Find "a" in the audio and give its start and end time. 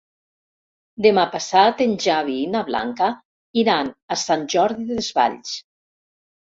4.17-4.21